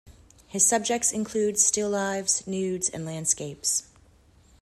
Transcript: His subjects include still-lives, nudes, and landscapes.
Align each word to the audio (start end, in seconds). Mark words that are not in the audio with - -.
His 0.47 0.65
subjects 0.65 1.11
include 1.11 1.59
still-lives, 1.59 2.47
nudes, 2.47 2.89
and 2.89 3.05
landscapes. 3.05 3.83